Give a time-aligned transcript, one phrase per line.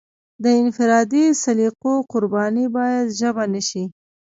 [0.43, 3.83] د انفرادي سلیقو قرباني باید ژبه نشي.